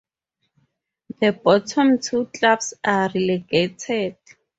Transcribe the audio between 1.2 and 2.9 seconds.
bottom two clubs